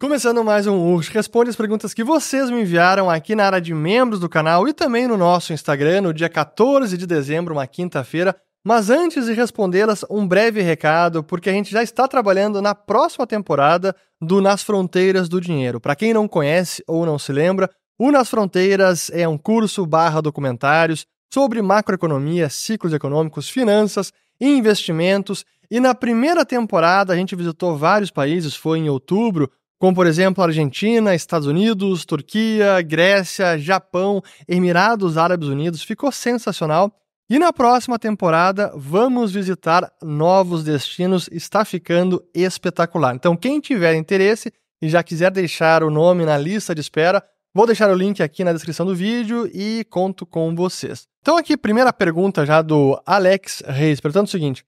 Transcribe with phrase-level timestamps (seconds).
[0.00, 3.74] Começando mais um Urs Responde as perguntas que vocês me enviaram aqui na área de
[3.74, 8.36] membros do canal e também no nosso Instagram no dia 14 de dezembro, uma quinta-feira.
[8.64, 13.26] Mas antes de respondê-las, um breve recado, porque a gente já está trabalhando na próxima
[13.26, 13.92] temporada
[14.22, 15.80] do Nas Fronteiras do Dinheiro.
[15.80, 17.68] Para quem não conhece ou não se lembra,
[17.98, 25.44] o Nas Fronteiras é um curso barra documentários sobre macroeconomia, ciclos econômicos, finanças e investimentos.
[25.68, 30.42] E na primeira temporada a gente visitou vários países, foi em outubro, como por exemplo
[30.42, 35.82] Argentina, Estados Unidos, Turquia, Grécia, Japão, Emirados Árabes Unidos.
[35.82, 36.92] Ficou sensacional.
[37.30, 43.14] E na próxima temporada vamos visitar novos destinos, está ficando espetacular.
[43.14, 44.50] Então, quem tiver interesse
[44.80, 47.22] e já quiser deixar o nome na lista de espera,
[47.54, 51.06] vou deixar o link aqui na descrição do vídeo e conto com vocês.
[51.20, 54.64] Então, aqui, primeira pergunta já do Alex Reis, perguntando o seguinte: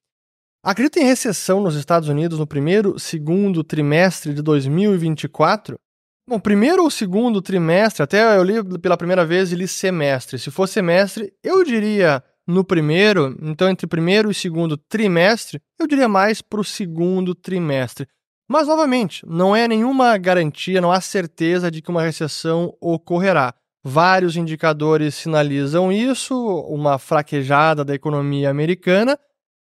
[0.62, 5.78] Acredita em recessão nos Estados Unidos no primeiro, segundo trimestre de 2024?
[6.28, 10.38] Bom, primeiro ou segundo trimestre, até eu li pela primeira vez e li semestre.
[10.38, 16.08] Se for semestre, eu diria no primeiro, então entre primeiro e segundo trimestre, eu diria
[16.08, 18.06] mais para o segundo trimestre.
[18.46, 23.54] Mas, novamente, não é nenhuma garantia, não há certeza de que uma recessão ocorrerá.
[23.82, 26.36] Vários indicadores sinalizam isso,
[26.68, 29.18] uma fraquejada da economia americana,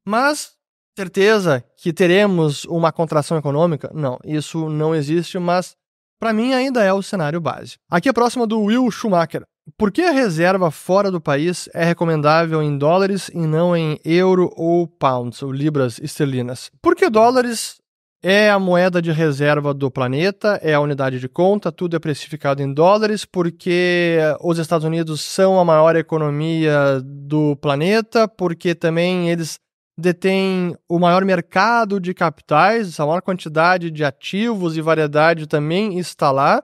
[0.07, 0.55] mas
[0.97, 3.91] certeza que teremos uma contração econômica?
[3.95, 5.77] Não, isso não existe, mas
[6.21, 7.77] para mim ainda é o cenário base.
[7.91, 9.43] Aqui a próxima do Will Schumacher.
[9.79, 14.53] Por que a reserva fora do país é recomendável em dólares e não em euro
[14.57, 16.71] ou pounds, ou libras esterlinas?
[16.83, 17.79] Porque dólares
[18.23, 22.63] é a moeda de reserva do planeta, é a unidade de conta, tudo é precificado
[22.63, 29.59] em dólares, porque os Estados Unidos são a maior economia do planeta, porque também eles
[29.97, 36.31] detém o maior mercado de capitais, a maior quantidade de ativos e variedade também está
[36.31, 36.63] lá.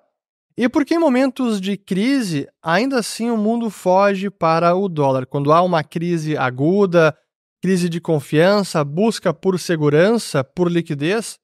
[0.57, 5.27] E porque em momentos de crise, ainda assim o mundo foge para o dólar.
[5.27, 7.17] Quando há uma crise aguda,
[7.63, 11.39] crise de confiança, busca por segurança, por liquidez,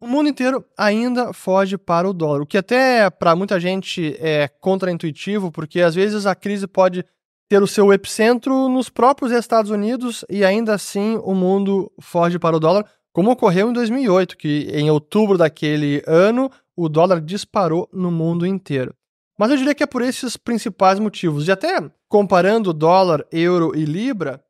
[0.00, 2.42] o mundo inteiro ainda foge para o dólar.
[2.42, 7.04] O que até para muita gente é contraintuitivo, porque às vezes a crise pode
[7.52, 12.56] ter o seu epicentro nos próprios Estados Unidos e ainda assim o mundo foge para
[12.56, 18.10] o dólar, como ocorreu em 2008, que em outubro daquele ano o dólar disparou no
[18.10, 18.94] mundo inteiro.
[19.38, 21.46] Mas eu diria que é por esses principais motivos.
[21.46, 24.42] E até comparando dólar, euro e libra,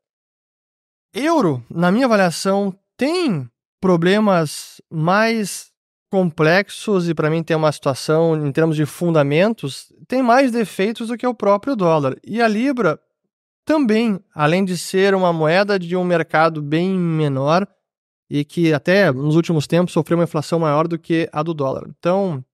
[1.13, 3.49] euro, na minha avaliação, tem
[3.81, 5.72] problemas mais
[6.13, 11.17] complexos e para mim tem uma situação em termos de fundamentos, tem mais defeitos do
[11.17, 12.15] que o próprio dólar.
[12.23, 12.99] E a libra
[13.65, 17.67] também, além de ser uma moeda de um mercado bem menor
[18.29, 21.85] e que até nos últimos tempos sofreu uma inflação maior do que a do dólar.
[21.97, 22.45] Então,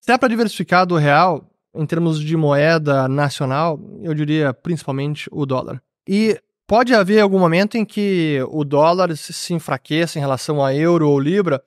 [0.00, 5.44] se é para diversificar do real em termos de moeda nacional, eu diria principalmente o
[5.44, 5.82] dólar.
[6.08, 11.10] E pode haver algum momento em que o dólar se enfraqueça em relação a euro
[11.10, 11.60] ou libra,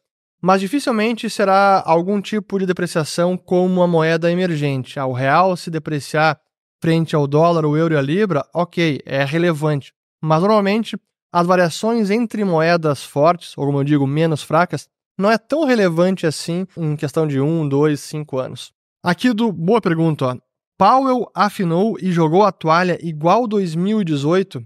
[0.44, 5.00] mas dificilmente será algum tipo de depreciação como uma moeda emergente.
[5.00, 6.38] Ah, o real se depreciar
[6.82, 9.94] frente ao dólar, o euro e a libra, ok, é relevante.
[10.22, 10.98] Mas normalmente
[11.32, 16.28] as variações entre moedas fortes, ou como eu digo, menos fracas, não é tão relevante
[16.28, 18.74] assim em questão de um, dois, cinco anos.
[19.02, 20.38] Aqui do boa pergunta, ó.
[20.78, 24.62] Powell afinou e jogou a toalha igual 2018?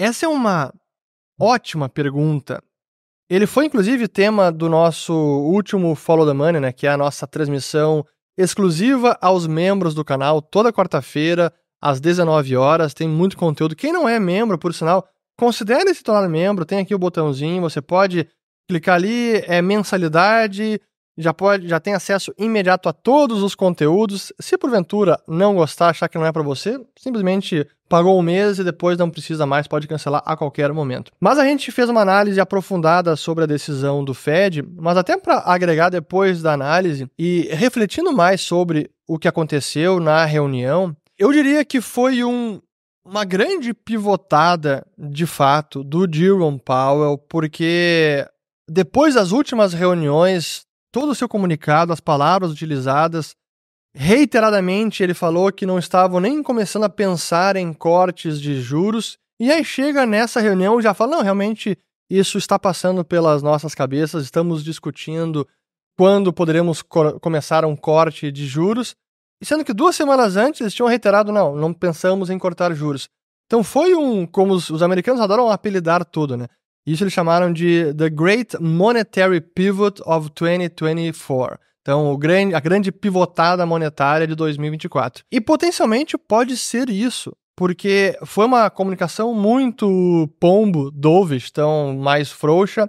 [0.00, 0.74] Essa é uma
[1.38, 2.60] ótima pergunta
[3.34, 7.26] ele foi inclusive tema do nosso último Follow the Money, né, que é a nossa
[7.26, 8.04] transmissão
[8.36, 12.92] exclusiva aos membros do canal toda quarta-feira às 19 horas.
[12.92, 13.74] Tem muito conteúdo.
[13.74, 15.06] Quem não é membro, por sinal,
[15.38, 16.66] considere se tornar membro.
[16.66, 18.28] Tem aqui o botãozinho, você pode
[18.68, 20.80] clicar ali, é mensalidade,
[21.16, 24.32] já pode, já tem acesso imediato a todos os conteúdos.
[24.40, 28.64] Se porventura não gostar, achar que não é para você, simplesmente pagou um mês e
[28.64, 31.12] depois não precisa mais, pode cancelar a qualquer momento.
[31.20, 35.42] Mas a gente fez uma análise aprofundada sobre a decisão do Fed, mas até para
[35.44, 41.64] agregar depois da análise e refletindo mais sobre o que aconteceu na reunião, eu diria
[41.66, 42.60] que foi um,
[43.04, 48.26] uma grande pivotada de fato do Jerome Powell, porque
[48.66, 53.34] depois das últimas reuniões todo o seu comunicado, as palavras utilizadas.
[53.94, 59.18] Reiteradamente ele falou que não estavam nem começando a pensar em cortes de juros.
[59.40, 61.76] E aí chega nessa reunião e já fala: não, realmente
[62.10, 65.48] isso está passando pelas nossas cabeças, estamos discutindo
[65.98, 68.94] quando poderemos co começar um corte de juros.
[69.40, 73.08] E sendo que duas semanas antes eles tinham reiterado: não, não pensamos em cortar juros.
[73.46, 76.46] Então foi um, como os, os americanos adoram apelidar tudo, né?
[76.86, 81.58] Isso eles chamaram de The Great Monetary Pivot of 2024.
[81.80, 85.24] Então, grande, a grande pivotada monetária de 2024.
[85.30, 92.88] E potencialmente pode ser isso, porque foi uma comunicação muito pombo, dovish, então mais frouxa,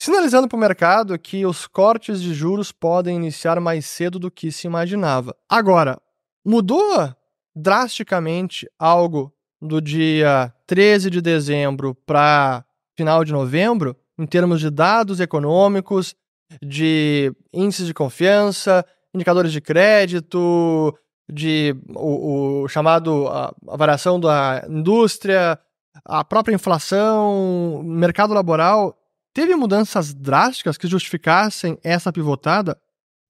[0.00, 4.52] sinalizando para o mercado que os cortes de juros podem iniciar mais cedo do que
[4.52, 5.34] se imaginava.
[5.48, 6.00] Agora,
[6.44, 7.12] mudou
[7.54, 12.64] drasticamente algo do dia 13 de dezembro para
[12.98, 16.16] final de novembro, em termos de dados econômicos,
[16.60, 18.84] de índices de confiança,
[19.14, 20.92] indicadores de crédito,
[21.30, 25.56] de o, o chamado a, a, variação da indústria,
[26.04, 28.98] a própria inflação, mercado laboral,
[29.32, 32.76] teve mudanças drásticas que justificassem essa pivotada?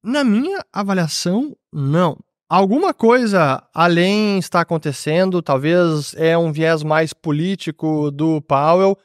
[0.02, 2.16] Na minha avaliação, não.
[2.48, 8.96] Alguma coisa além está acontecendo, talvez é um viés mais político do Powell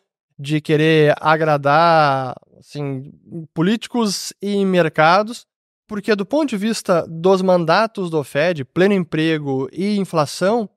[0.44, 3.12] de querer agradar assim,
[3.54, 5.45] políticos e mercados,
[5.88, 10.69] porque do ponto de vista dos mandatos do Fed, pleno emprego e inflação,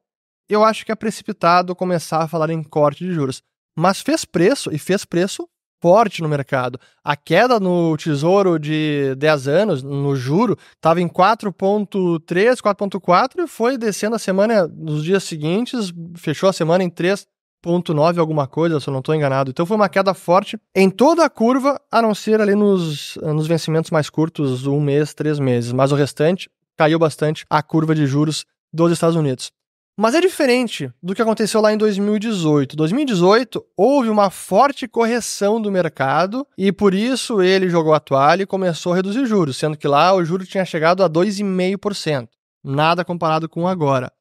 [0.49, 3.43] eu acho que é precipitado começar a falar em corte de juros.
[3.77, 5.49] Mas fez preço e fez preço
[5.83, 6.81] forte no mercado.
[7.05, 13.77] A queda no tesouro de 10 anos, no juro, estava em 4,3, 4,4 e foi
[13.77, 16.91] descendo a semana nos dias seguintes, fechou a semana em
[17.67, 19.51] 3,9 alguma coisa, se eu não estou enganado.
[19.51, 23.47] Então foi uma queda forte em toda a curva, a não ser ali nos, nos
[23.47, 25.73] vencimentos mais curtos, um mês, três meses.
[25.73, 29.51] Mas o restante caiu bastante a curva de juros dos Estados Unidos.
[29.99, 32.77] Mas é diferente do que aconteceu lá em 2018.
[32.77, 38.47] 2018 houve uma forte correção do mercado e por isso ele jogou a toalha e
[38.47, 42.29] começou a reduzir juros, sendo que lá o juro tinha chegado a 2,5%.
[42.63, 44.13] Nada comparado com agora.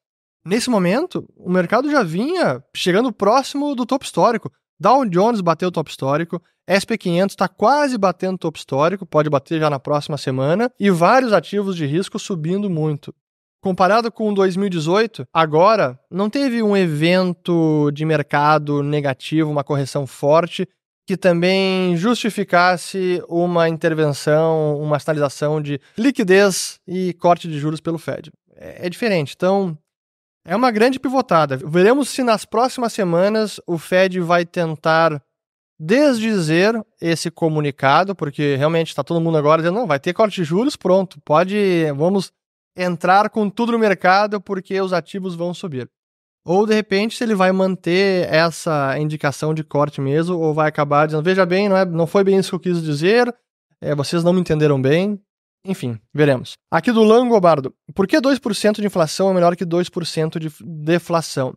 [0.46, 4.48] Nesse momento, o mercado já vinha chegando próximo do topo histórico.
[4.78, 6.40] Dow Jones bateu o topo histórico,
[6.70, 11.32] SP500 está quase batendo o topo histórico, pode bater já na próxima semana, e vários
[11.32, 13.12] ativos de risco subindo muito.
[13.60, 20.68] Comparado com 2018, agora não teve um evento de mercado negativo, uma correção forte,
[21.04, 28.30] que também justificasse uma intervenção, uma sinalização de liquidez e corte de juros pelo Fed.
[28.54, 29.34] É, é diferente.
[29.36, 29.76] Então,
[30.46, 31.56] é uma grande pivotada.
[31.56, 35.20] Veremos se nas próximas semanas o Fed vai tentar
[35.78, 40.44] desdizer esse comunicado, porque realmente está todo mundo agora dizendo, não, vai ter corte de
[40.44, 41.56] juros, pronto, pode,
[41.94, 42.32] vamos
[42.76, 45.90] entrar com tudo no mercado porque os ativos vão subir.
[46.46, 51.06] Ou de repente, se ele vai manter essa indicação de corte mesmo, ou vai acabar
[51.06, 53.34] dizendo: veja bem, não, é, não foi bem isso que eu quis dizer,
[53.80, 55.20] é, vocês não me entenderam bem.
[55.66, 56.54] Enfim, veremos.
[56.70, 61.54] Aqui do Langobardo: por que 2% de inflação é melhor que 2% de deflação?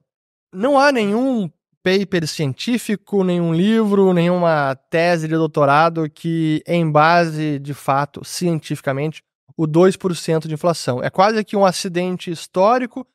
[0.53, 1.49] Não há nenhum
[1.83, 9.23] paper científico, nenhum livro, nenhuma tese de doutorado que, em base de fato, cientificamente,
[9.55, 11.03] o 2% de inflação.
[11.03, 13.05] É quase que um acidente histórico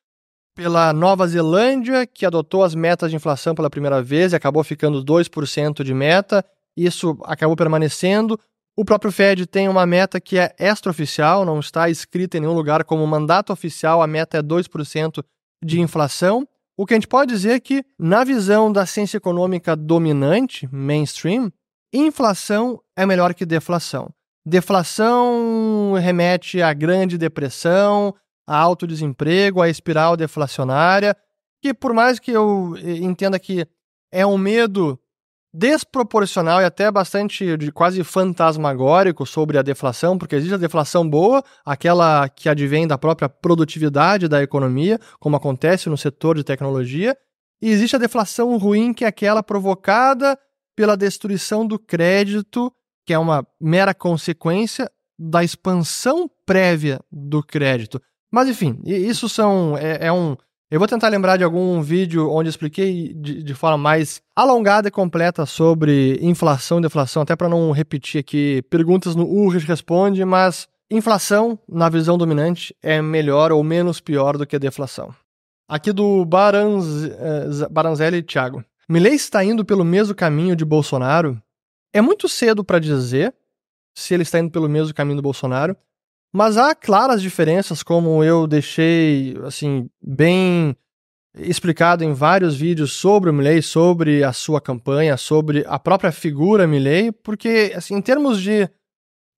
[0.54, 5.04] pela Nova Zelândia, que adotou as metas de inflação pela primeira vez e acabou ficando
[5.04, 6.44] 2% de meta.
[6.76, 8.38] Isso acabou permanecendo.
[8.76, 12.82] O próprio Fed tem uma meta que é extraoficial, não está escrita em nenhum lugar
[12.84, 15.24] como mandato oficial, a meta é 2%
[15.64, 16.46] de inflação.
[16.76, 21.52] O que a gente pode dizer é que, na visão da ciência econômica dominante, mainstream,
[21.92, 24.12] inflação é melhor que deflação.
[24.44, 28.12] Deflação remete à Grande Depressão,
[28.44, 31.16] a alto desemprego, a espiral deflacionária,
[31.62, 33.66] que por mais que eu eh, entenda que
[34.12, 34.98] é um medo
[35.54, 41.44] desproporcional e até bastante de quase fantasmagórico sobre a deflação, porque existe a deflação boa,
[41.64, 47.16] aquela que advém da própria produtividade da economia, como acontece no setor de tecnologia,
[47.62, 50.36] e existe a deflação ruim, que é aquela provocada
[50.76, 52.72] pela destruição do crédito
[53.06, 58.00] que é uma mera consequência da expansão prévia do crédito.
[58.32, 60.36] Mas enfim, isso são é, é, um.
[60.70, 64.90] Eu vou tentar lembrar de algum vídeo onde expliquei de, de forma mais alongada e
[64.90, 70.66] completa sobre inflação e deflação, até para não repetir aqui perguntas no Urge Responde, mas
[70.90, 75.14] inflação, na visão dominante, é melhor ou menos pior do que a deflação.
[75.68, 78.64] Aqui do Baranz, eh, Baranzelli Thiago.
[78.88, 81.40] Milley está indo pelo mesmo caminho de Bolsonaro
[81.94, 83.32] é muito cedo para dizer
[83.96, 85.76] se ele está indo pelo mesmo caminho do Bolsonaro,
[86.34, 90.76] mas há claras diferenças, como eu deixei assim bem
[91.38, 96.66] explicado em vários vídeos sobre o Milley, sobre a sua campanha, sobre a própria figura
[96.66, 98.68] Milley, porque assim, em termos de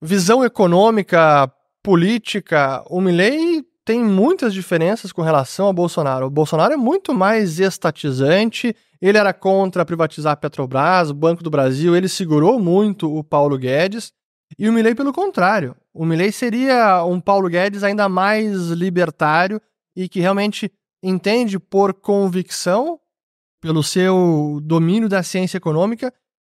[0.01, 6.27] visão econômica, política, o Milley tem muitas diferenças com relação ao Bolsonaro.
[6.27, 11.51] O Bolsonaro é muito mais estatizante, ele era contra privatizar a Petrobras, o Banco do
[11.51, 14.15] Brasil, ele segurou muito o Paulo Guedes.
[14.59, 19.61] E o Milley, pelo contrário, o Milley seria um Paulo Guedes ainda mais libertário
[19.95, 20.71] e que realmente
[21.03, 23.01] entende por convicção,
[23.61, 26.13] pelo seu domínio da ciência econômica,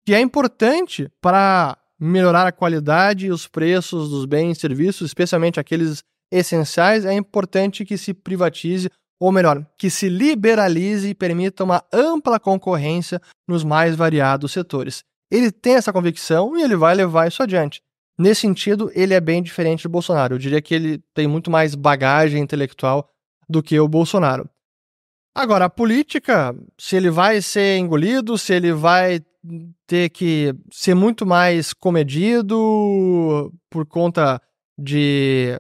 [0.07, 5.59] que é importante para melhorar a qualidade e os preços dos bens e serviços, especialmente
[5.59, 8.91] aqueles essenciais, é importante que se privatize,
[9.21, 15.03] ou melhor, que se liberalize e permita uma ampla concorrência nos mais variados setores.
[15.31, 17.83] Ele tem essa convicção e ele vai levar isso adiante.
[18.19, 20.35] Nesse sentido, ele é bem diferente do Bolsonaro.
[20.35, 23.09] Eu diria que ele tem muito mais bagagem intelectual
[23.49, 24.49] do que o Bolsonaro.
[25.35, 29.21] Agora, a política, se ele vai ser engolido, se ele vai
[29.87, 34.43] ter que ser muito mais comedido por conta
[34.77, 35.57] de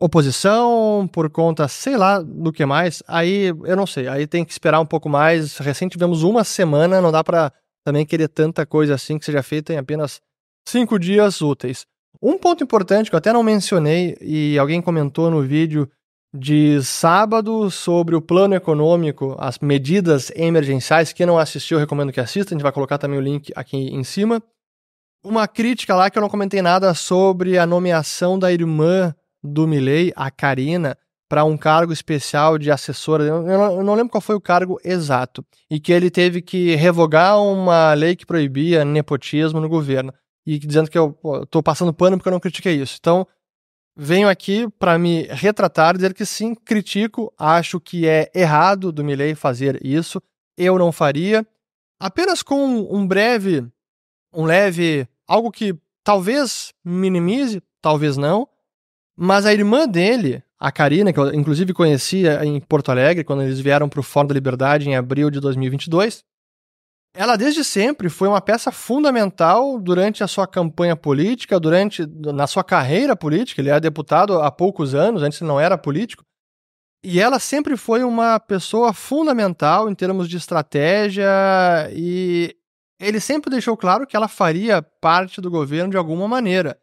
[0.00, 4.50] oposição, por conta, sei lá, do que mais, aí eu não sei, aí tem que
[4.50, 5.58] esperar um pouco mais.
[5.58, 7.52] Recente tivemos uma semana, não dá para
[7.84, 10.20] também querer tanta coisa assim que seja feita em apenas
[10.66, 11.86] cinco dias úteis.
[12.22, 15.90] Um ponto importante que eu até não mencionei e alguém comentou no vídeo
[16.32, 21.12] de sábado sobre o plano econômico, as medidas emergenciais.
[21.12, 22.54] Quem não assistiu, eu recomendo que assista.
[22.54, 24.42] A gente vai colocar também o link aqui em cima.
[25.24, 30.12] Uma crítica lá que eu não comentei nada sobre a nomeação da irmã do Milley,
[30.14, 30.96] a Karina,
[31.30, 33.22] para um cargo especial de assessora.
[33.22, 35.46] Eu não, lembro qual foi o cargo exato.
[35.70, 40.12] E que ele teve que revogar uma lei que proibia nepotismo no governo.
[40.44, 42.96] E dizendo que eu estou passando pano porque eu não critiquei isso.
[42.98, 43.24] Então,
[43.96, 49.36] venho aqui para me retratar, dizer que sim, critico, acho que é errado do Milley
[49.36, 50.20] fazer isso,
[50.58, 51.46] eu não faria.
[52.00, 53.64] Apenas com um breve,
[54.34, 58.48] um leve, algo que talvez minimize, talvez não,
[59.16, 63.58] mas a irmã dele, a Karina, que eu inclusive conhecia em Porto Alegre, quando eles
[63.58, 66.22] vieram para o Fórum da Liberdade em abril de 2022,
[67.14, 72.62] ela desde sempre foi uma peça fundamental durante a sua campanha política, durante na sua
[72.62, 73.60] carreira política.
[73.60, 76.22] Ele é deputado há poucos anos, antes não era político.
[77.02, 81.26] E ela sempre foi uma pessoa fundamental em termos de estratégia
[81.92, 82.54] e
[83.00, 86.78] ele sempre deixou claro que ela faria parte do governo de alguma maneira.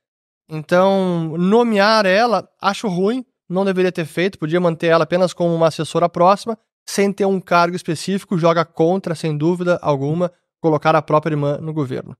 [0.49, 5.67] Então, nomear ela, acho ruim, não deveria ter feito, podia manter ela apenas como uma
[5.67, 11.33] assessora próxima, sem ter um cargo específico, joga contra, sem dúvida alguma, colocar a própria
[11.33, 12.15] irmã no governo.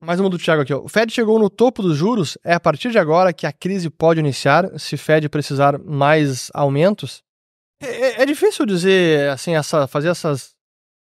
[0.00, 0.72] Mais uma do Thiago aqui.
[0.72, 0.80] Ó.
[0.80, 2.38] O Fed chegou no topo dos juros.
[2.44, 7.22] É a partir de agora que a crise pode iniciar, se Fed precisar mais aumentos?
[7.80, 10.54] É, é, é difícil dizer, assim, essa, fazer essas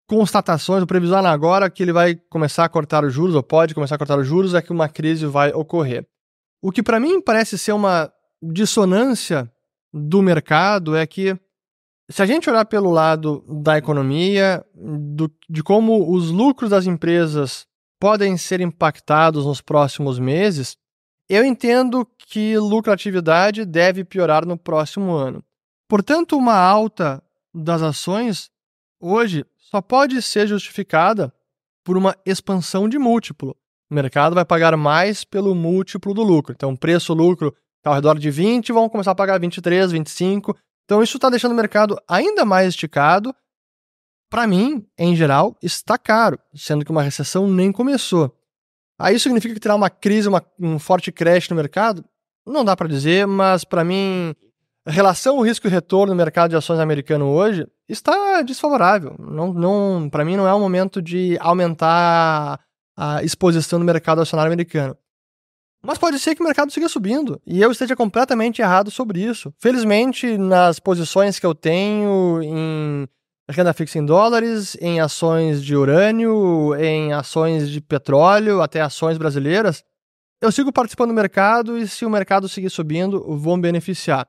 [0.07, 3.95] constatações, o previsão agora que ele vai começar a cortar os juros, ou pode começar
[3.95, 6.07] a cortar os juros, é que uma crise vai ocorrer.
[6.61, 9.51] O que para mim parece ser uma dissonância
[9.93, 11.37] do mercado é que
[12.09, 17.67] se a gente olhar pelo lado da economia, do, de como os lucros das empresas
[17.99, 20.77] podem ser impactados nos próximos meses,
[21.29, 25.43] eu entendo que lucratividade deve piorar no próximo ano.
[25.89, 27.21] Portanto, uma alta
[27.53, 28.49] das ações
[29.01, 31.33] hoje só pode ser justificada
[31.83, 33.55] por uma expansão de múltiplo.
[33.89, 36.53] O mercado vai pagar mais pelo múltiplo do lucro.
[36.53, 40.57] Então, preço-lucro está ao redor de 20, vão começar a pagar 23, 25.
[40.85, 43.33] Então isso está deixando o mercado ainda mais esticado.
[44.29, 48.33] Para mim, em geral, está caro, sendo que uma recessão nem começou.
[48.99, 52.03] Aí significa que terá uma crise, uma, um forte crash no mercado?
[52.45, 54.33] Não dá para dizer, mas para mim,
[54.85, 59.15] a relação risco e retorno no mercado de ações americano hoje está desfavorável.
[59.19, 62.59] Não, não, para mim não é o momento de aumentar
[62.97, 64.97] a exposição no mercado acionário americano.
[65.83, 69.53] Mas pode ser que o mercado siga subindo e eu esteja completamente errado sobre isso.
[69.59, 73.07] Felizmente, nas posições que eu tenho em
[73.49, 79.83] renda fixa em dólares, em ações de urânio, em ações de petróleo, até ações brasileiras,
[80.41, 84.27] eu sigo participando do mercado e se o mercado seguir subindo, vou me beneficiar.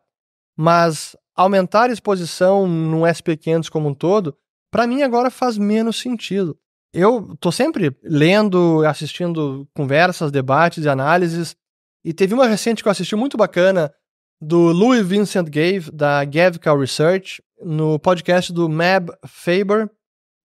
[0.57, 4.37] Mas aumentar a exposição no SP500 como um todo,
[4.71, 6.59] para mim agora faz menos sentido
[6.99, 11.57] eu tô sempre lendo, assistindo conversas, debates e análises.
[12.05, 13.93] E teve uma recente que eu assisti muito bacana
[14.41, 19.91] do Louis Vincent Gave, da Gavcal Research, no podcast do Mab Faber,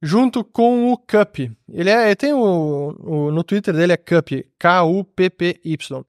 [0.02, 1.40] junto com o Cup.
[1.70, 4.30] Ele, é, ele tem o, o, No Twitter dele é Cup,
[4.60, 6.06] K-U-P-P-Y.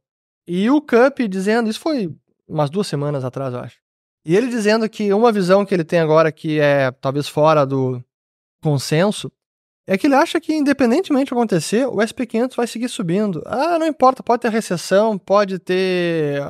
[0.47, 2.15] E o Cup dizendo, isso foi
[2.47, 3.79] umas duas semanas atrás, eu acho.
[4.27, 8.03] E ele dizendo que uma visão que ele tem agora que é talvez fora do
[8.63, 9.31] consenso
[9.87, 13.43] é que ele acha que, independentemente do acontecer, o SP500 vai seguir subindo.
[13.45, 16.41] Ah, não importa, pode ter recessão, pode ter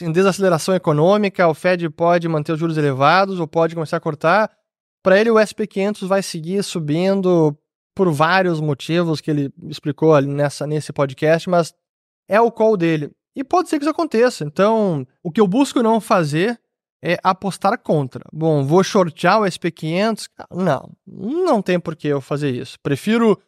[0.00, 4.50] assim, desaceleração econômica, o Fed pode manter os juros elevados ou pode começar a cortar.
[5.02, 7.56] Para ele, o SP500 vai seguir subindo
[7.94, 11.74] por vários motivos que ele explicou nessa, nesse podcast, mas
[12.28, 13.10] é o call dele.
[13.34, 14.44] E pode ser que isso aconteça.
[14.44, 16.60] Então, o que eu busco não fazer
[17.02, 18.24] é apostar contra.
[18.32, 20.28] Bom, vou shortear o SP500?
[20.50, 22.78] Não, não tem por que eu fazer isso.
[22.80, 23.38] Prefiro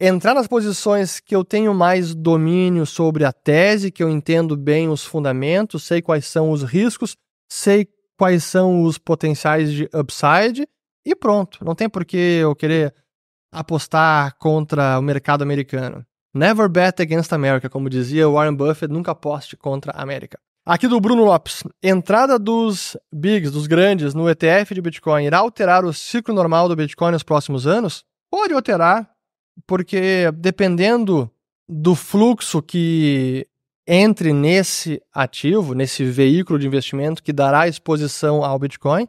[0.00, 4.88] entrar nas posições que eu tenho mais domínio sobre a tese, que eu entendo bem
[4.88, 7.16] os fundamentos, sei quais são os riscos,
[7.48, 10.66] sei quais são os potenciais de upside
[11.04, 11.64] e pronto.
[11.64, 12.94] Não tem por que eu querer
[13.52, 16.04] apostar contra o mercado americano.
[16.34, 20.38] Never bet against America, como dizia Warren Buffett, nunca aposte contra a América.
[20.64, 21.64] Aqui do Bruno Lopes.
[21.82, 26.76] Entrada dos bigs, dos grandes, no ETF de Bitcoin irá alterar o ciclo normal do
[26.76, 28.04] Bitcoin nos próximos anos?
[28.30, 29.10] Pode alterar,
[29.66, 31.28] porque dependendo
[31.68, 33.44] do fluxo que
[33.88, 39.08] entre nesse ativo, nesse veículo de investimento que dará exposição ao Bitcoin,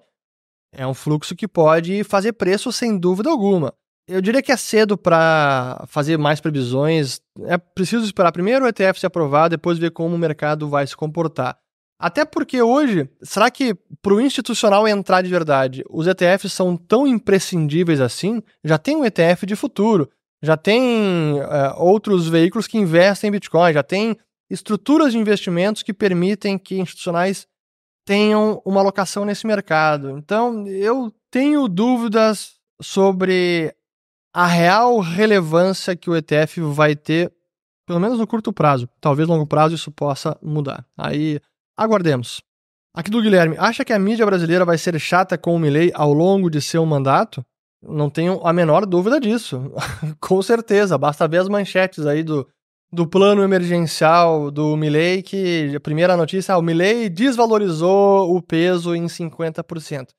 [0.71, 3.75] é um fluxo que pode fazer preço sem dúvida alguma.
[4.07, 7.21] Eu diria que é cedo para fazer mais previsões.
[7.45, 10.95] É preciso esperar primeiro o ETF ser aprovado, depois ver como o mercado vai se
[10.95, 11.57] comportar.
[11.97, 17.07] Até porque hoje, será que para o institucional entrar de verdade, os ETFs são tão
[17.07, 18.43] imprescindíveis assim?
[18.61, 20.09] Já tem um ETF de futuro,
[20.41, 24.17] já tem uh, outros veículos que investem em Bitcoin, já tem
[24.49, 27.47] estruturas de investimentos que permitem que institucionais
[28.05, 30.17] tenham uma alocação nesse mercado.
[30.17, 33.73] Então, eu tenho dúvidas sobre
[34.33, 37.31] a real relevância que o ETF vai ter,
[37.85, 38.89] pelo menos no curto prazo.
[38.99, 40.85] Talvez no longo prazo isso possa mudar.
[40.97, 41.39] Aí,
[41.77, 42.41] aguardemos.
[42.95, 46.13] Aqui do Guilherme, acha que a mídia brasileira vai ser chata com o Milley ao
[46.13, 47.45] longo de seu mandato?
[47.81, 49.71] Não tenho a menor dúvida disso.
[50.19, 52.47] com certeza, basta ver as manchetes aí do,
[52.91, 58.95] do plano emergencial do Milley, que a primeira notícia, ah, o Milley desvalorizou o peso
[58.95, 60.09] em 50%.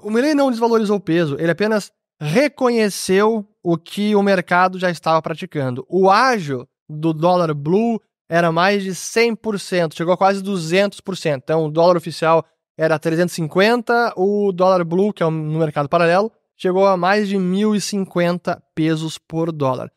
[0.00, 5.20] O Milley não desvalorizou o peso, ele apenas reconheceu o que o mercado já estava
[5.22, 5.86] praticando.
[5.88, 11.36] O ágio do dólar blue era mais de 100%, chegou a quase 200%.
[11.36, 12.44] Então, o dólar oficial
[12.76, 18.60] era 350, o dólar blue, que é no mercado paralelo, chegou a mais de 1.050
[18.74, 19.90] pesos por dólar.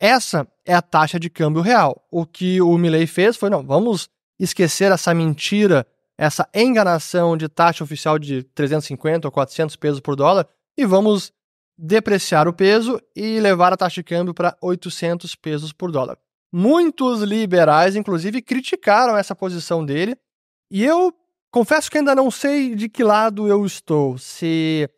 [0.00, 2.04] Essa é a taxa de câmbio real.
[2.10, 4.08] O que o Milley fez foi, não, vamos
[4.38, 5.86] esquecer essa mentira,
[6.18, 11.32] essa enganação de taxa oficial de 350 ou 400 pesos por dólar e vamos
[11.76, 16.18] depreciar o peso e levar a taxa de câmbio para 800 pesos por dólar.
[16.52, 20.16] Muitos liberais, inclusive, criticaram essa posição dele,
[20.70, 21.12] e eu
[21.50, 24.16] confesso que ainda não sei de que lado eu estou.
[24.18, 24.88] Se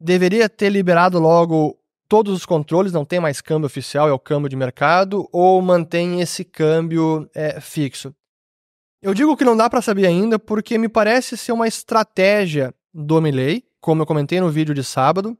[0.00, 4.48] deveria ter liberado logo todos os controles, não tem mais câmbio oficial, é o câmbio
[4.48, 8.14] de mercado, ou mantém esse câmbio é, fixo.
[9.00, 13.20] Eu digo que não dá para saber ainda porque me parece ser uma estratégia do
[13.20, 15.36] Milley, como eu comentei no vídeo de sábado,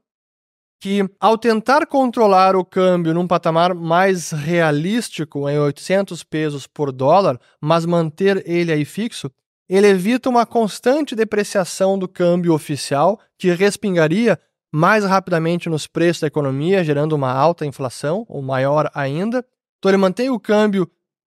[0.83, 7.39] que, ao tentar controlar o câmbio num patamar mais realístico, em 800 pesos por dólar,
[7.61, 9.31] mas manter ele aí fixo,
[9.69, 14.37] ele evita uma constante depreciação do câmbio oficial, que respingaria
[14.73, 19.37] mais rapidamente nos preços da economia, gerando uma alta inflação, ou maior ainda.
[19.77, 20.85] Então, ele mantém o câmbio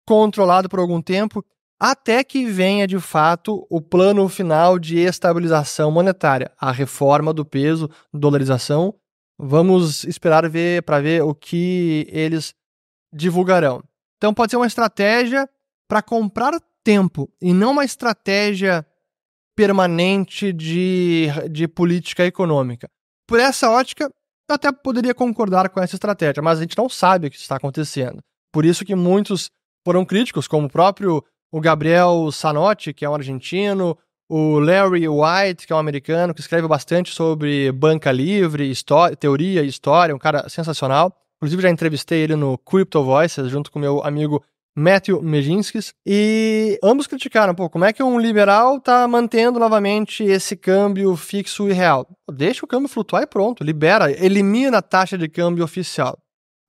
[0.08, 1.44] controlado por algum tempo,
[1.78, 7.90] até que venha de fato o plano final de estabilização monetária, a reforma do peso,
[8.14, 8.94] dolarização,
[9.38, 12.54] Vamos esperar ver para ver o que eles
[13.12, 13.82] divulgarão.
[14.16, 15.48] Então pode ser uma estratégia
[15.88, 16.52] para comprar
[16.84, 18.86] tempo e não uma estratégia
[19.56, 22.88] permanente de, de política econômica.
[23.26, 24.10] Por essa ótica,
[24.48, 27.56] eu até poderia concordar com essa estratégia, mas a gente não sabe o que está
[27.56, 28.20] acontecendo.
[28.52, 29.50] Por isso que muitos
[29.84, 33.98] foram críticos, como o próprio o Gabriel Sanotti, que é um argentino,
[34.34, 39.62] o Larry White, que é um americano que escreve bastante sobre banca livre, história, teoria
[39.62, 41.14] e história, um cara sensacional.
[41.36, 44.42] Inclusive já entrevistei ele no Crypto Voices junto com meu amigo
[44.74, 50.56] Matthew Mejinskis, e ambos criticaram, pô, como é que um liberal tá mantendo novamente esse
[50.56, 52.08] câmbio fixo e real?
[52.32, 56.16] Deixa o câmbio flutuar e pronto, libera, elimina a taxa de câmbio oficial.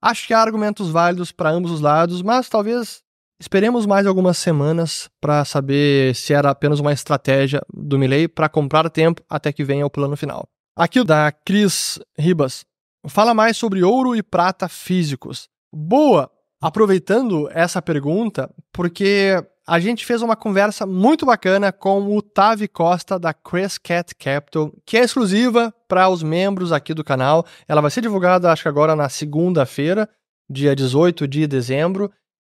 [0.01, 3.02] Acho que há argumentos válidos para ambos os lados, mas talvez
[3.43, 8.89] Esperemos mais algumas semanas para saber se era apenas uma estratégia do Milley para comprar
[8.89, 10.47] tempo até que venha o plano final.
[10.77, 12.63] Aqui da Cris Ribas.
[13.05, 15.49] Fala mais sobre ouro e prata físicos.
[15.75, 16.31] Boa!
[16.61, 19.35] Aproveitando essa pergunta, porque
[19.67, 24.95] a gente fez uma conversa muito bacana com o Tavi Costa da Crescat Capital, que
[24.95, 27.45] é exclusiva para os membros aqui do canal.
[27.67, 30.07] Ela vai ser divulgada, acho que agora na segunda-feira,
[30.49, 32.09] dia 18 de dezembro.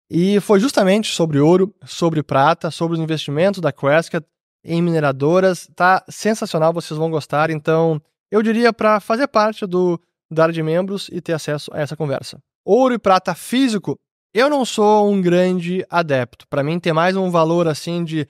[0.09, 4.25] E foi justamente sobre ouro, sobre prata, sobre os investimentos da Crescat
[4.63, 5.69] em mineradoras.
[5.75, 7.49] Tá sensacional, vocês vão gostar.
[7.49, 9.99] Então, eu diria para fazer parte do
[10.31, 12.39] da área de membros e ter acesso a essa conversa.
[12.63, 13.99] Ouro e prata físico
[14.33, 16.47] eu não sou um grande adepto.
[16.47, 18.27] Para mim tem mais um valor assim de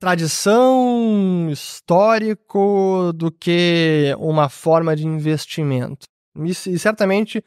[0.00, 6.06] tradição histórico do que uma forma de investimento.
[6.36, 7.44] E certamente,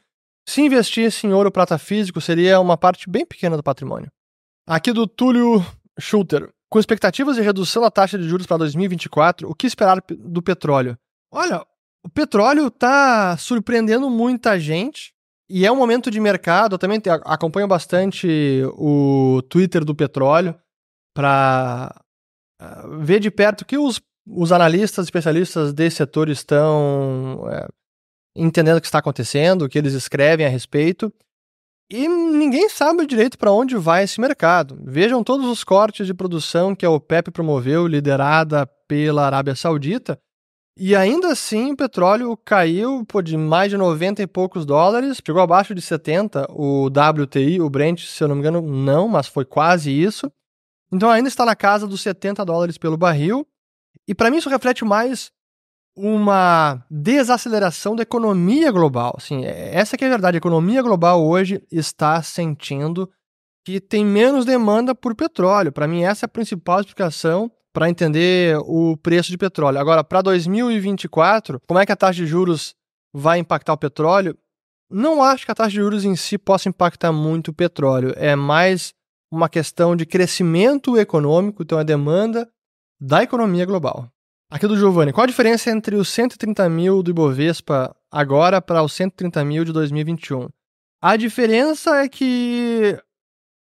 [0.48, 4.10] se investisse em ouro prata físico, seria uma parte bem pequena do patrimônio.
[4.66, 5.62] Aqui do Túlio
[6.00, 6.48] Schulter.
[6.70, 10.96] Com expectativas de redução da taxa de juros para 2024, o que esperar do petróleo?
[11.30, 11.62] Olha,
[12.02, 15.12] o petróleo está surpreendendo muita gente
[15.50, 16.76] e é um momento de mercado.
[16.76, 20.58] Eu também acompanho bastante o Twitter do petróleo
[21.14, 21.94] para
[22.58, 27.68] ah, ver de perto o que os, os analistas, especialistas desse setor estão é,
[28.38, 31.12] entendendo o que está acontecendo, o que eles escrevem a respeito.
[31.90, 34.78] E ninguém sabe direito para onde vai esse mercado.
[34.82, 40.18] Vejam todos os cortes de produção que a OPEP promoveu, liderada pela Arábia Saudita.
[40.76, 45.42] E ainda assim, o petróleo caiu pô, de mais de 90 e poucos dólares, chegou
[45.42, 46.46] abaixo de 70.
[46.50, 50.30] O WTI, o Brent, se eu não me engano, não, mas foi quase isso.
[50.92, 53.46] Então ainda está na casa dos 70 dólares pelo barril.
[54.06, 55.32] E para mim isso reflete mais
[55.98, 59.14] uma desaceleração da economia global.
[59.18, 60.36] Assim, essa que é a verdade.
[60.36, 63.10] A economia global hoje está sentindo
[63.64, 65.72] que tem menos demanda por petróleo.
[65.72, 69.78] Para mim, essa é a principal explicação para entender o preço de petróleo.
[69.78, 72.74] Agora, para 2024, como é que a taxa de juros
[73.12, 74.38] vai impactar o petróleo?
[74.90, 78.14] Não acho que a taxa de juros em si possa impactar muito o petróleo.
[78.16, 78.94] É mais
[79.30, 82.48] uma questão de crescimento econômico, então a demanda
[83.00, 84.10] da economia global.
[84.50, 88.94] Aqui do Giovanni, qual a diferença entre os 130 mil do Ibovespa agora para os
[88.94, 90.48] 130 mil de 2021?
[91.02, 92.98] A diferença é que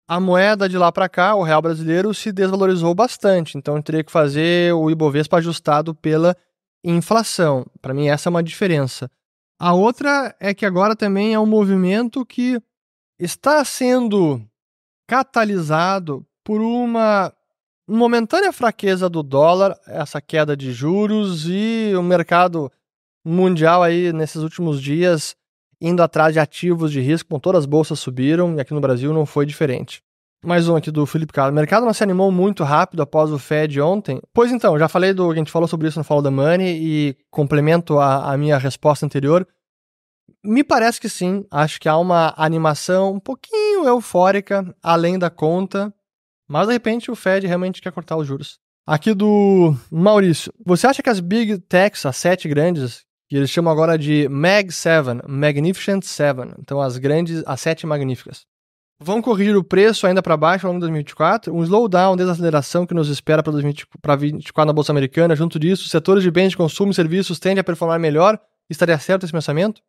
[0.06, 3.58] a moeda de lá para cá, o real brasileiro, se desvalorizou bastante.
[3.58, 6.36] Então teria que fazer o Ibovespa ajustado pela
[6.84, 7.66] inflação.
[7.82, 9.10] Para mim, essa é uma diferença.
[9.58, 12.62] A outra é que agora também é um movimento que
[13.18, 14.46] está sendo
[15.08, 17.34] catalisado por uma
[17.88, 22.72] momentânea fraqueza do dólar, essa queda de juros e o mercado
[23.26, 25.36] mundial aí nesses últimos dias
[25.82, 29.14] indo atrás de ativos de risco, com todas as bolsas subiram e aqui no Brasil
[29.14, 30.02] não foi diferente.
[30.46, 31.54] Mais um aqui do Felipe Carlos.
[31.54, 34.22] O mercado não se animou muito rápido após o Fed ontem?
[34.34, 35.32] Pois então, já falei do.
[35.32, 39.06] A gente falou sobre isso no Follow the Money e complemento a, a minha resposta
[39.06, 39.48] anterior.
[40.44, 41.46] Me parece que sim.
[41.50, 45.94] Acho que há uma animação um pouquinho eufórica, além da conta,
[46.48, 48.60] mas de repente o Fed realmente quer cortar os juros.
[48.86, 50.52] Aqui do Maurício.
[50.66, 54.72] Você acha que as Big Techs, as sete grandes, que eles chamam agora de Mag
[54.72, 58.46] 7, Magnificent 7, então as grandes, as sete magníficas,
[59.00, 61.54] vão corrigir o preço ainda para baixo ao longo de 2024?
[61.54, 65.36] Um slowdown, desaceleração que nos espera para 2024 na Bolsa Americana.
[65.36, 68.40] Junto disso, setores de bens de consumo e serviços tendem a performar melhor?
[68.70, 69.82] Estaria certo esse pensamento?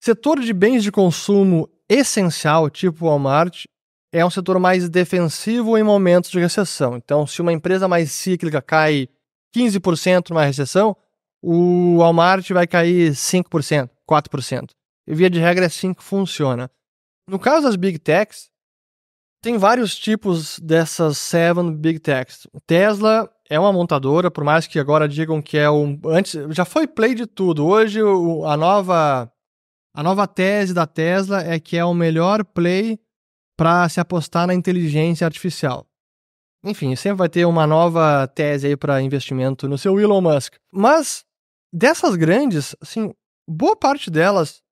[0.00, 3.64] Setor de bens de consumo essencial, tipo Walmart,
[4.12, 6.96] é um setor mais defensivo em momentos de recessão.
[6.96, 9.08] Então, se uma empresa mais cíclica cai
[9.54, 10.96] 15% numa recessão,
[11.42, 14.70] o Walmart vai cair 5%, 4%.
[15.06, 16.70] E via de regra é assim que funciona.
[17.28, 18.50] No caso das Big Techs,
[19.42, 22.46] tem vários tipos dessas seven Big Techs.
[22.66, 25.98] Tesla é uma montadora, por mais que agora digam que é um.
[26.06, 27.64] Antes já foi play de tudo.
[27.64, 29.30] Hoje a nova
[29.94, 32.98] a nova tese da Tesla é que é o melhor play
[33.58, 35.84] para se apostar na inteligência artificial.
[36.62, 40.54] Enfim, sempre vai ter uma nova tese aí para investimento no seu Elon Musk.
[40.72, 41.24] Mas
[41.72, 43.12] dessas grandes, assim,
[43.48, 44.62] boa parte delas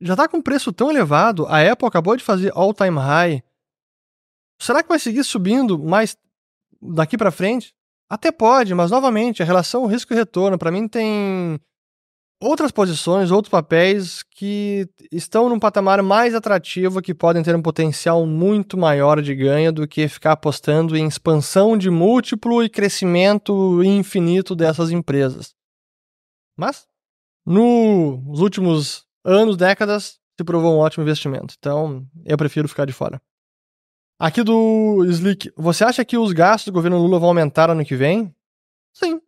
[0.00, 1.46] já está com preço tão elevado.
[1.48, 3.42] A Apple acabou de fazer all-time high.
[4.58, 6.16] Será que vai seguir subindo mais
[6.80, 7.74] daqui para frente?
[8.08, 11.60] Até pode, mas novamente, a relação risco e retorno para mim tem
[12.40, 18.26] outras posições, outros papéis que estão num patamar mais atrativo, que podem ter um potencial
[18.26, 24.56] muito maior de ganho do que ficar apostando em expansão de múltiplo e crescimento infinito
[24.56, 25.54] dessas empresas.
[26.56, 26.88] Mas,
[27.44, 31.54] nos últimos anos, décadas, se provou um ótimo investimento.
[31.58, 33.20] Então, eu prefiro ficar de fora.
[34.18, 37.96] Aqui do Slick, você acha que os gastos do governo Lula vão aumentar ano que
[37.96, 38.34] vem?
[38.92, 39.20] Sim,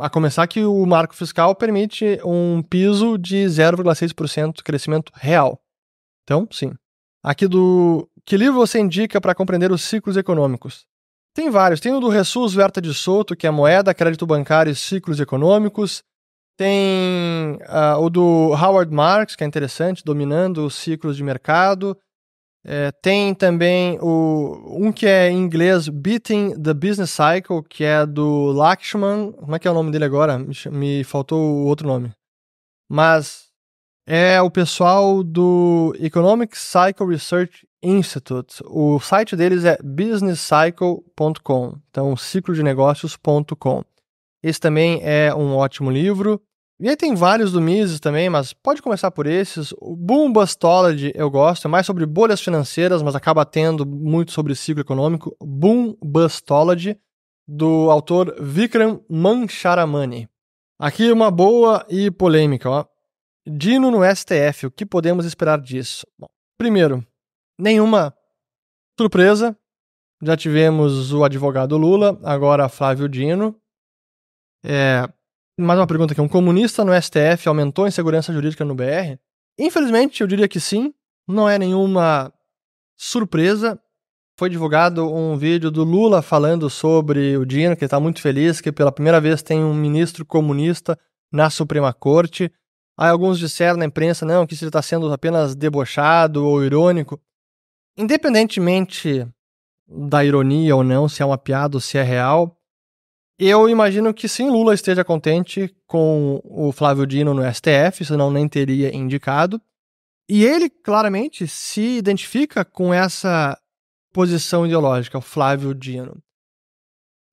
[0.00, 5.60] a começar que o marco fiscal permite um piso de 0,6% crescimento real.
[6.24, 6.72] Então, sim.
[7.22, 10.86] Aqui do que livro você indica para compreender os ciclos econômicos?
[11.34, 11.80] Tem vários.
[11.80, 16.02] Tem o do Ressus Verta de Soto, que é moeda, crédito bancário e ciclos econômicos.
[16.56, 21.96] Tem uh, o do Howard Marks, que é interessante, dominando os ciclos de mercado.
[22.70, 28.04] É, tem também o, um que é em inglês, Beating the Business Cycle, que é
[28.04, 29.32] do Lakshman.
[29.32, 30.38] Como é que é o nome dele agora?
[30.38, 32.12] Me, me faltou o outro nome.
[32.86, 33.46] Mas
[34.06, 38.62] é o pessoal do Economic Cycle Research Institute.
[38.66, 43.82] O site deles é businesscycle.com, então ciclodenegócios.com.
[44.42, 46.38] Esse também é um ótimo livro.
[46.80, 49.72] E aí tem vários do Mises também, mas pode começar por esses.
[49.80, 54.54] O Boom Bustology eu gosto, é mais sobre bolhas financeiras, mas acaba tendo muito sobre
[54.54, 55.36] ciclo econômico.
[55.42, 56.96] Boom Bustology,
[57.48, 60.28] do autor Vikram Mancharamani.
[60.78, 62.84] Aqui uma boa e polêmica, ó.
[63.44, 66.06] Dino no STF, o que podemos esperar disso?
[66.16, 67.04] Bom, primeiro,
[67.58, 68.14] nenhuma
[68.96, 69.58] surpresa.
[70.22, 73.56] Já tivemos o advogado Lula, agora Flávio Dino.
[74.64, 75.08] É,
[75.58, 76.20] mais uma pergunta aqui.
[76.20, 79.18] Um comunista no STF aumentou a insegurança jurídica no BR?
[79.58, 80.94] Infelizmente, eu diria que sim.
[81.26, 82.32] Não é nenhuma
[82.96, 83.78] surpresa.
[84.38, 88.70] Foi divulgado um vídeo do Lula falando sobre o Dino, que está muito feliz que
[88.70, 90.96] pela primeira vez tem um ministro comunista
[91.32, 92.52] na Suprema Corte.
[92.96, 97.20] Aí alguns disseram na imprensa, não, que isso está sendo apenas debochado ou irônico.
[97.96, 99.26] Independentemente
[99.88, 102.57] da ironia ou não, se é uma piada ou se é real,
[103.46, 108.48] eu imagino que sim, Lula esteja contente com o Flávio Dino no STF, senão nem
[108.48, 109.60] teria indicado.
[110.28, 113.56] E ele claramente se identifica com essa
[114.12, 116.20] posição ideológica, o Flávio Dino.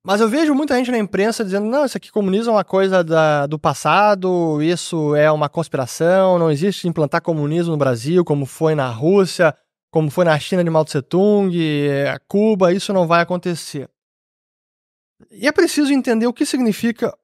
[0.06, 3.04] Mas eu vejo muita gente na imprensa dizendo: não, isso aqui comunismo é uma coisa
[3.04, 8.76] da, do passado, isso é uma conspiração, não existe implantar comunismo no Brasil, como foi
[8.76, 9.56] na Rússia,
[9.91, 11.52] como foi na China de Mao Tse Tung,
[12.28, 13.89] Cuba, isso não vai acontecer.
[15.32, 17.16] E é preciso entender o que significa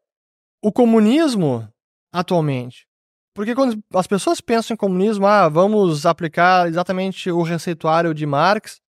[0.62, 1.68] o comunismo
[2.14, 2.86] atualmente.
[3.34, 8.82] Porque quando as pessoas pensam em comunismo, ah, vamos aplicar exatamente o receituário de Marx,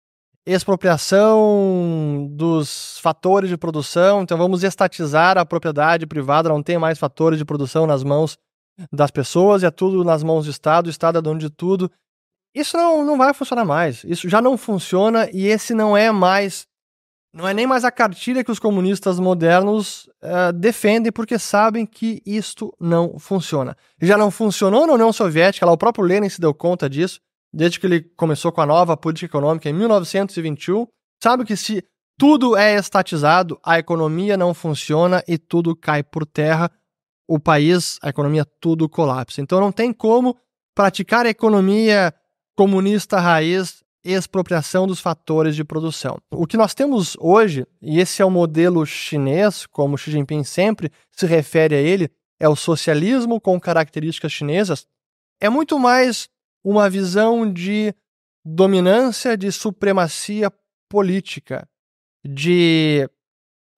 [0.44, 7.38] expropriação dos fatores de produção, então vamos estatizar a propriedade privada, não tem mais fatores
[7.38, 8.36] de produção nas mãos
[8.92, 11.90] das pessoas, é tudo nas mãos do Estado, o Estado é dono de tudo.
[12.54, 14.02] Isso não, não vai funcionar mais.
[14.04, 16.66] Isso já não funciona e esse não é mais
[17.34, 22.20] não é nem mais a cartilha que os comunistas modernos uh, defendem, porque sabem que
[22.26, 23.74] isto não funciona.
[24.00, 27.20] Já não funcionou na União Soviética, lá o próprio Lenin se deu conta disso,
[27.52, 30.86] desde que ele começou com a nova política econômica em 1921.
[31.22, 31.82] Sabe que se
[32.18, 36.70] tudo é estatizado, a economia não funciona e tudo cai por terra,
[37.26, 39.40] o país, a economia, tudo colapsa.
[39.40, 40.36] Então não tem como
[40.74, 42.12] praticar a economia
[42.54, 46.18] comunista raiz expropriação dos fatores de produção.
[46.30, 50.90] O que nós temos hoje, e esse é o modelo chinês, como Xi Jinping sempre
[51.12, 52.10] se refere a ele,
[52.40, 54.86] é o socialismo com características chinesas,
[55.40, 56.28] é muito mais
[56.64, 57.94] uma visão de
[58.44, 60.52] dominância, de supremacia
[60.88, 61.68] política,
[62.24, 63.08] de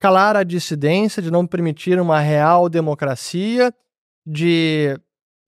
[0.01, 3.73] calar a dissidência, de não permitir uma real democracia,
[4.27, 4.99] de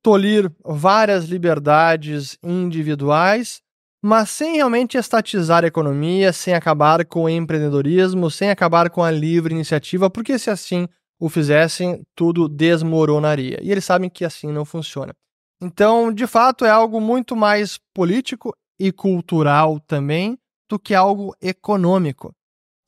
[0.02, 3.62] tolir várias liberdades individuais
[4.02, 9.10] mas sem realmente estatizar a economia, sem acabar com o empreendedorismo, sem acabar com a
[9.10, 13.58] livre iniciativa, porque se assim o fizessem, tudo desmoronaria.
[13.62, 15.14] E eles sabem que assim não funciona.
[15.60, 22.34] Então, de fato, é algo muito mais político e cultural também do que algo econômico.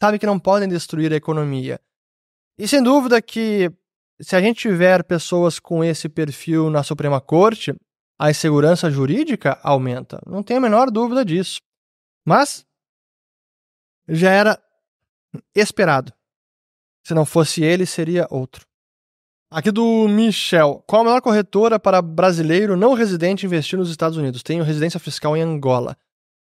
[0.01, 1.81] Sabe que não podem destruir a economia.
[2.59, 3.73] E sem dúvida que
[4.21, 7.75] se a gente tiver pessoas com esse perfil na Suprema Corte,
[8.19, 10.21] a insegurança jurídica aumenta.
[10.27, 11.61] Não tenho a menor dúvida disso.
[12.27, 12.67] Mas
[14.09, 14.63] já era
[15.55, 16.13] esperado.
[17.07, 18.67] Se não fosse ele, seria outro.
[19.51, 20.83] Aqui do Michel.
[20.87, 24.43] Qual a melhor corretora para brasileiro não residente investir nos Estados Unidos?
[24.43, 25.97] Tenho residência fiscal em Angola.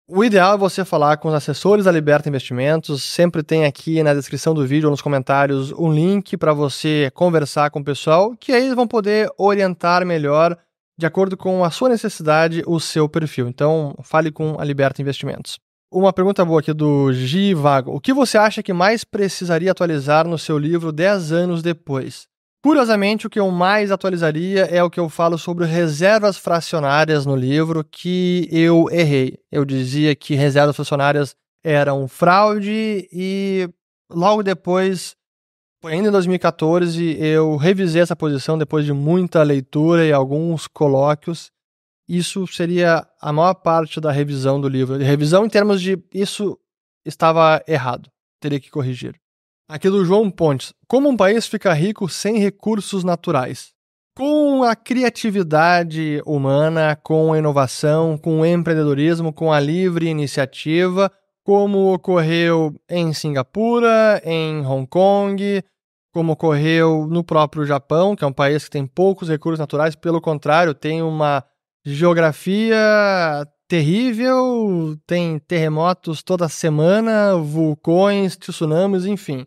[0.07, 3.03] O ideal é você falar com os assessores da Liberta Investimentos.
[3.03, 7.70] Sempre tem aqui na descrição do vídeo ou nos comentários um link para você conversar
[7.70, 10.59] com o pessoal, que aí eles vão poder orientar melhor
[11.02, 13.48] de acordo com a sua necessidade, o seu perfil.
[13.48, 15.58] Então, fale com a Liberta Investimentos.
[15.92, 17.92] Uma pergunta boa aqui do Gi Vago.
[17.92, 22.28] O que você acha que mais precisaria atualizar no seu livro 10 anos depois?
[22.62, 27.34] Curiosamente, o que eu mais atualizaria é o que eu falo sobre reservas fracionárias no
[27.34, 29.40] livro, que eu errei.
[29.50, 31.34] Eu dizia que reservas fracionárias
[31.64, 33.68] eram fraude e
[34.08, 35.16] logo depois
[35.84, 41.50] Ainda em 2014, eu revisei essa posição depois de muita leitura e alguns colóquios.
[42.08, 44.96] Isso seria a maior parte da revisão do livro.
[44.96, 46.56] Revisão em termos de isso
[47.04, 48.08] estava errado,
[48.40, 49.16] teria que corrigir.
[49.68, 50.72] Aqui do João Pontes.
[50.86, 53.72] Como um país fica rico sem recursos naturais?
[54.14, 61.10] Com a criatividade humana, com a inovação, com o empreendedorismo, com a livre iniciativa,
[61.42, 65.64] como ocorreu em Singapura, em Hong Kong,
[66.12, 70.20] como ocorreu no próprio Japão, que é um país que tem poucos recursos naturais, pelo
[70.20, 71.44] contrário, tem uma
[71.85, 72.77] geografia
[73.66, 79.46] terrível, tem terremotos toda semana, vulcões, tsunamis, enfim.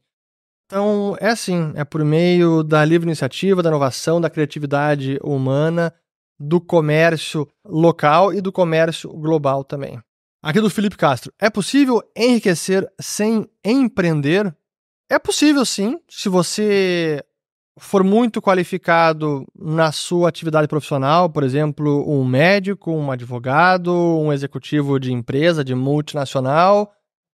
[0.66, 5.94] Então, é assim, é por meio da livre iniciativa, da inovação, da criatividade humana,
[6.40, 10.00] do comércio local e do comércio global também.
[10.44, 11.32] Aqui do Felipe Castro.
[11.40, 14.56] É possível enriquecer sem empreender?
[15.10, 17.24] É possível sim, se você
[17.78, 25.00] for muito qualificado na sua atividade profissional, por exemplo, um médico, um advogado, um executivo
[25.00, 26.92] de empresa, de multinacional,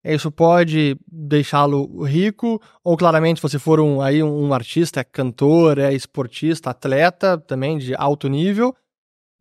[0.05, 5.77] isso pode deixá-lo rico, ou claramente, se você for um, aí, um artista, é cantor,
[5.79, 8.73] é esportista, atleta, também de alto nível.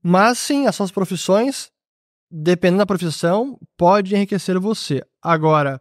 [0.02, 1.70] Mas sim, as suas profissões,
[2.28, 5.04] dependendo da profissão, pode enriquecer você.
[5.22, 5.80] Agora,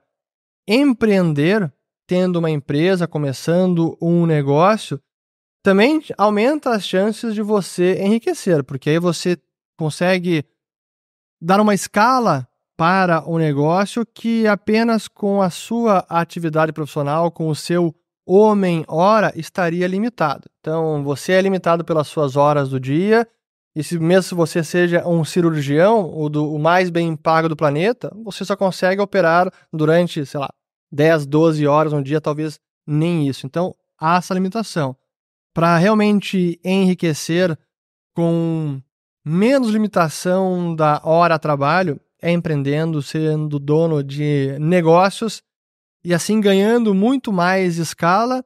[0.67, 1.71] empreender,
[2.07, 4.99] tendo uma empresa, começando um negócio,
[5.63, 9.37] também aumenta as chances de você enriquecer, porque aí você
[9.77, 10.45] consegue
[11.41, 17.55] dar uma escala para o negócio que apenas com a sua atividade profissional, com o
[17.55, 17.95] seu
[18.27, 20.49] homem-hora, estaria limitado.
[20.59, 23.27] Então, você é limitado pelas suas horas do dia,
[23.75, 28.11] e se mesmo você seja um cirurgião, o, do, o mais bem pago do planeta,
[28.23, 30.49] você só consegue operar durante, sei lá,
[30.91, 33.45] 10, 12 horas um dia, talvez nem isso.
[33.45, 34.95] Então, há essa limitação.
[35.53, 37.57] Para realmente enriquecer
[38.13, 38.81] com
[39.23, 45.41] menos limitação da hora a trabalho, é empreendendo, sendo dono de negócios
[46.03, 48.43] e assim ganhando muito mais escala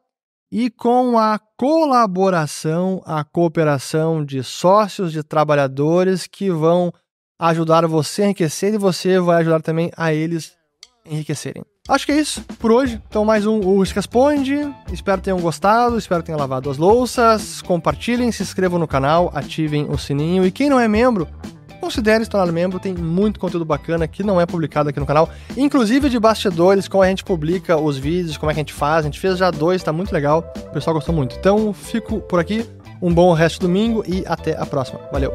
[0.51, 6.91] e com a colaboração, a cooperação de sócios, de trabalhadores que vão
[7.37, 10.57] ajudar você a enriquecer e você vai ajudar também a eles
[11.05, 11.63] enriquecerem.
[11.89, 13.01] Acho que é isso por hoje.
[13.09, 14.71] Então, mais um O Responde.
[14.93, 17.63] Espero que tenham gostado, espero que tenham lavado as louças.
[17.63, 20.45] Compartilhem, se inscrevam no canal, ativem o sininho.
[20.45, 21.27] E quem não é membro,
[21.81, 25.31] considere se tornar membro, tem muito conteúdo bacana que não é publicado aqui no canal,
[25.57, 28.99] inclusive de bastidores, como a gente publica os vídeos, como é que a gente faz.
[28.99, 31.35] A gente fez já dois, tá muito legal, o pessoal gostou muito.
[31.39, 32.69] Então, fico por aqui,
[33.01, 34.99] um bom resto de domingo e até a próxima.
[35.11, 35.33] Valeu!